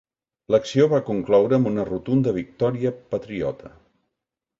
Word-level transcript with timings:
L'acció 0.53 0.85
va 0.93 1.01
concloure 1.09 1.57
amb 1.59 1.69
una 1.71 1.85
rotunda 1.89 2.33
victòria 2.39 2.93
patriota. 3.13 3.71